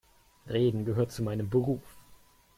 Reden 0.49 0.83
gehört 0.83 1.11
zu 1.11 1.21
meinem 1.21 1.47
Beruf. 1.47 1.83